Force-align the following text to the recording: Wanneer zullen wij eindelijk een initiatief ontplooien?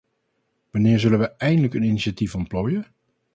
Wanneer 0.71 0.99
zullen 0.99 1.19
wij 1.19 1.33
eindelijk 1.37 1.73
een 1.73 1.83
initiatief 1.83 2.35
ontplooien? 2.35 2.85